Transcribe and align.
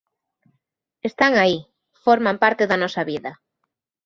Están 1.09 1.33
aí, 1.43 1.57
forman 2.03 2.37
parte 2.43 2.63
da 2.67 2.77
nosa 2.83 3.01
vida. 3.11 3.31